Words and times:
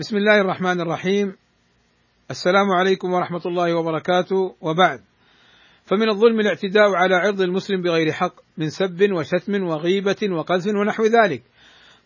بسم 0.00 0.16
الله 0.16 0.40
الرحمن 0.40 0.80
الرحيم. 0.80 1.36
السلام 2.30 2.70
عليكم 2.70 3.12
ورحمة 3.12 3.40
الله 3.46 3.74
وبركاته. 3.74 4.56
وبعد. 4.60 5.00
فمن 5.84 6.08
الظلم 6.08 6.40
الاعتداء 6.40 6.94
على 6.94 7.14
عرض 7.14 7.40
المسلم 7.40 7.82
بغير 7.82 8.12
حق 8.12 8.34
من 8.58 8.70
سب 8.70 9.08
وشتم 9.12 9.62
وغيبة 9.62 10.16
وقذف 10.32 10.66
ونحو 10.66 11.04
ذلك. 11.04 11.42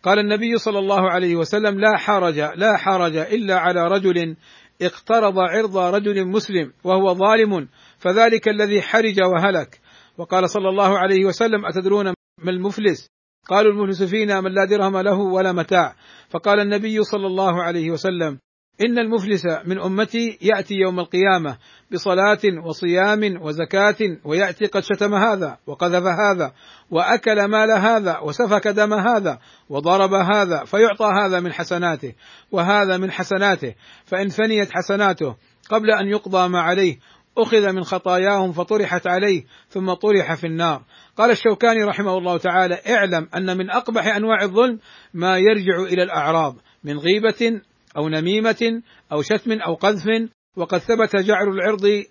قال 0.03 0.19
النبي 0.19 0.57
صلى 0.57 0.79
الله 0.79 1.11
عليه 1.11 1.35
وسلم 1.35 1.79
لا 1.79 1.97
حرج 1.97 2.39
لا 2.39 2.77
حرج 2.77 3.15
إلا 3.15 3.55
على 3.55 3.87
رجل 3.87 4.35
اقترض 4.81 5.39
عرض 5.39 5.77
رجل 5.77 6.27
مسلم 6.27 6.73
وهو 6.83 7.13
ظالم 7.13 7.67
فذلك 7.97 8.47
الذي 8.47 8.81
حرج 8.81 9.21
وهلك. 9.21 9.79
وقال 10.17 10.49
صلى 10.49 10.69
الله 10.69 10.97
عليه 10.97 11.25
وسلم 11.25 11.65
أتدرون 11.65 12.05
ما 12.37 12.51
المفلس؟ 12.51 13.09
قالوا 13.47 13.71
المفلس 13.71 14.03
فينا 14.03 14.41
من 14.41 14.51
لا 14.51 14.65
درهم 14.65 14.97
له 14.97 15.17
ولا 15.17 15.51
متاع. 15.51 15.95
فقال 16.29 16.59
النبي 16.59 17.03
صلى 17.03 17.27
الله 17.27 17.63
عليه 17.63 17.91
وسلم 17.91 18.39
إن 18.81 18.99
المفلس 18.99 19.45
من 19.65 19.79
أمتي 19.79 20.37
يأتي 20.41 20.73
يوم 20.75 20.99
القيامة 20.99 21.57
بصلاة 21.91 22.39
وصيام 22.65 23.41
وزكاة 23.41 23.95
ويأتي 24.25 24.65
قد 24.65 24.83
شتم 24.83 25.15
هذا 25.15 25.57
وقذف 25.67 26.03
هذا 26.03 26.53
وأكل 26.91 27.45
مال 27.45 27.71
هذا 27.71 28.19
وسفك 28.19 28.67
دم 28.67 28.93
هذا 28.93 29.39
وضرب 29.69 30.13
هذا 30.13 30.63
فيعطى 30.63 31.09
هذا 31.25 31.39
من 31.39 31.53
حسناته 31.53 32.13
وهذا 32.51 32.97
من 32.97 33.11
حسناته 33.11 33.75
فإن 34.05 34.29
فنيت 34.29 34.69
حسناته 34.71 35.35
قبل 35.69 35.91
أن 35.91 36.07
يقضى 36.07 36.47
ما 36.47 36.61
عليه 36.61 36.99
أخذ 37.37 37.71
من 37.71 37.83
خطاياهم 37.83 38.51
فطرحت 38.51 39.07
عليه 39.07 39.43
ثم 39.69 39.93
طرح 39.93 40.33
في 40.33 40.47
النار. 40.47 40.81
قال 41.17 41.31
الشوكاني 41.31 41.83
رحمه 41.83 42.17
الله 42.17 42.37
تعالى 42.37 42.79
اعلم 42.89 43.27
أن 43.35 43.57
من 43.57 43.69
أقبح 43.69 44.15
أنواع 44.15 44.43
الظلم 44.43 44.79
ما 45.13 45.37
يرجع 45.37 45.83
إلى 45.93 46.03
الأعراض 46.03 46.55
من 46.83 46.97
غيبة 46.97 47.61
أو 47.97 48.09
نميمة 48.09 48.81
أو 49.11 49.21
شتم 49.21 49.51
أو 49.51 49.73
قذف 49.73 50.29
وقد 50.55 50.77
ثبت 50.77 51.15
جعل 51.15 51.47
العرض 51.47 52.03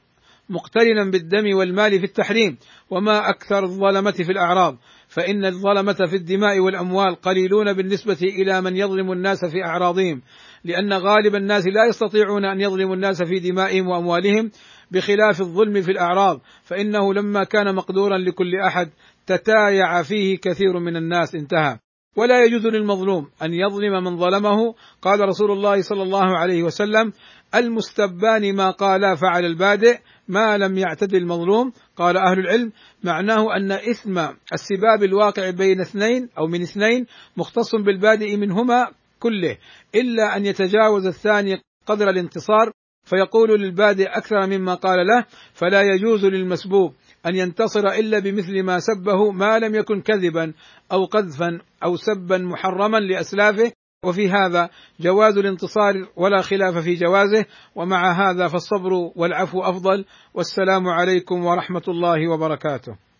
مقترنا 0.48 1.10
بالدم 1.10 1.56
والمال 1.56 1.98
في 1.98 2.04
التحريم 2.04 2.58
وما 2.90 3.30
أكثر 3.30 3.64
الظلمة 3.64 4.10
في 4.10 4.32
الأعراض 4.32 4.78
فإن 5.08 5.44
الظلمة 5.44 6.06
في 6.10 6.16
الدماء 6.16 6.60
والأموال 6.60 7.14
قليلون 7.14 7.72
بالنسبة 7.72 8.18
إلى 8.22 8.60
من 8.60 8.77
يظلم 8.77 9.12
الناس 9.12 9.44
في 9.44 9.64
أعراضهم 9.64 10.22
لأن 10.64 10.92
غالب 10.92 11.34
الناس 11.34 11.66
لا 11.66 11.88
يستطيعون 11.88 12.44
أن 12.44 12.60
يظلموا 12.60 12.94
الناس 12.94 13.22
في 13.22 13.38
دمائهم 13.38 13.88
وأموالهم 13.88 14.50
بخلاف 14.92 15.40
الظلم 15.40 15.82
في 15.82 15.90
الأعراض 15.90 16.40
فإنه 16.64 17.14
لما 17.14 17.44
كان 17.44 17.74
مقدورا 17.74 18.18
لكل 18.18 18.56
أحد 18.66 18.90
تتايع 19.26 20.02
فيه 20.02 20.38
كثير 20.38 20.78
من 20.78 20.96
الناس 20.96 21.34
انتهى. 21.34 21.78
ولا 22.16 22.44
يجوز 22.44 22.66
للمظلوم 22.66 23.30
أن 23.42 23.54
يظلم 23.54 24.04
من 24.04 24.16
ظلمه. 24.16 24.74
قال 25.02 25.20
رسول 25.20 25.50
الله 25.50 25.82
صلى 25.82 26.02
الله 26.02 26.38
عليه 26.38 26.62
وسلم 26.62 27.12
المستبان 27.54 28.56
ما 28.56 28.70
قالا 28.70 29.14
فعل 29.14 29.44
البادئ 29.44 29.98
ما 30.28 30.58
لم 30.58 30.78
يعتد 30.78 31.14
المظلوم. 31.14 31.72
قال 31.96 32.16
أهل 32.16 32.38
العلم 32.38 32.72
معناه 33.04 33.56
أن 33.56 33.72
إثم 33.72 34.18
السباب 34.52 35.02
الواقع 35.02 35.50
بين 35.50 35.80
اثنين 35.80 36.28
أو 36.38 36.46
من 36.46 36.62
اثنين 36.62 37.06
مختص 37.36 37.74
بالبادئ 37.74 38.36
منهما 38.36 38.88
كله 39.20 39.58
إلا 39.94 40.36
أن 40.36 40.46
يتجاوز 40.46 41.06
الثاني 41.06 41.60
قدر 41.86 42.10
الانتصار 42.10 42.72
فيقول 43.12 43.60
للبادئ 43.60 44.06
أكثر 44.06 44.46
مما 44.46 44.74
قال 44.74 45.06
له 45.06 45.24
فلا 45.52 45.80
يجوز 45.82 46.24
للمسبوب 46.24 46.94
أن 47.27 47.36
ينتصر 47.36 47.86
إلا 47.86 48.18
بمثل 48.18 48.62
ما 48.62 48.78
سبه 48.78 49.30
ما 49.30 49.58
لم 49.58 49.74
يكن 49.74 50.00
كذبا 50.00 50.52
أو 50.92 51.05
قذفا 51.05 51.60
أو 51.84 51.96
سبا 51.96 52.38
محرما 52.38 52.96
لأسلافه. 52.96 53.72
وفي 54.05 54.28
هذا 54.28 54.70
جواز 55.00 55.38
الانتصار 55.38 55.94
ولا 56.16 56.42
خلاف 56.42 56.78
في 56.78 56.94
جوازه 56.94 57.44
ومع 57.74 58.12
هذا 58.12 58.48
فالصبر 58.48 58.92
والعفو 59.16 59.60
أفضل. 59.60 60.05
والسلام 60.34 60.88
عليكم 60.88 61.44
ورحمة 61.44 61.83
الله 61.88 62.30
وبركاته. 62.30 63.11